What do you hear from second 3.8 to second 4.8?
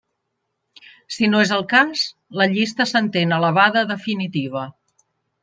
a definitiva.